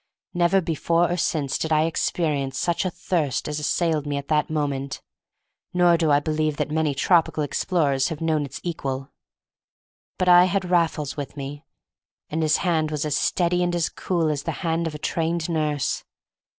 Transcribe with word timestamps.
Never 0.33 0.61
before 0.61 1.11
or 1.11 1.17
since 1.17 1.59
did 1.59 1.71
I 1.71 1.83
experience 1.85 2.57
such 2.57 2.85
a 2.85 2.89
thirst 2.89 3.47
as 3.47 3.59
assailed 3.59 4.07
me 4.07 4.17
at 4.17 4.29
that 4.29 4.49
moment, 4.49 4.99
nor 5.75 5.95
do 5.95 6.09
I 6.09 6.19
believe 6.19 6.57
that 6.57 6.71
many 6.71 6.95
tropical 6.95 7.43
explorers 7.43 8.07
have 8.07 8.19
known 8.19 8.43
its 8.43 8.59
equal. 8.63 9.11
But 10.17 10.27
I 10.27 10.45
had 10.45 10.71
Raffles 10.71 11.17
with 11.17 11.37
me, 11.37 11.67
and 12.31 12.41
his 12.41 12.57
hand 12.65 12.89
was 12.89 13.05
as 13.05 13.15
steady 13.15 13.61
and 13.61 13.75
as 13.75 13.89
cool 13.89 14.29
as 14.29 14.41
the 14.41 14.51
hand 14.65 14.87
of 14.87 14.95
a 14.95 14.97
trained 14.97 15.47
nurse. 15.47 16.03